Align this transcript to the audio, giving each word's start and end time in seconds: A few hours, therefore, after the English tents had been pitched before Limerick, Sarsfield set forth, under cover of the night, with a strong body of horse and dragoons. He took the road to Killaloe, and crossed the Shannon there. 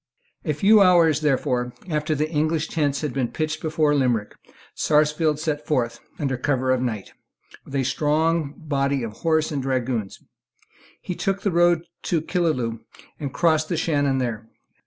A 0.43 0.53
few 0.53 0.81
hours, 0.81 1.21
therefore, 1.21 1.73
after 1.87 2.15
the 2.15 2.27
English 2.27 2.69
tents 2.69 3.01
had 3.01 3.13
been 3.13 3.27
pitched 3.27 3.61
before 3.61 3.93
Limerick, 3.93 4.33
Sarsfield 4.73 5.37
set 5.39 5.67
forth, 5.67 5.99
under 6.17 6.37
cover 6.37 6.71
of 6.71 6.79
the 6.79 6.85
night, 6.87 7.11
with 7.65 7.75
a 7.75 7.83
strong 7.83 8.55
body 8.57 9.03
of 9.03 9.11
horse 9.17 9.51
and 9.51 9.61
dragoons. 9.61 10.17
He 11.01 11.13
took 11.13 11.43
the 11.43 11.51
road 11.51 11.83
to 12.05 12.19
Killaloe, 12.23 12.79
and 13.19 13.31
crossed 13.31 13.69
the 13.69 13.77
Shannon 13.77 14.17
there. 14.17 14.49